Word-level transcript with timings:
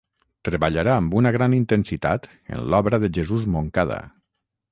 Treballarà 0.47 0.95
amb 1.01 1.13
una 1.19 1.31
gran 1.35 1.53
intensitat 1.57 2.25
en 2.57 2.65
l'obra 2.73 3.01
de 3.05 3.13
Jesús 3.19 3.47
Moncada. 3.57 4.01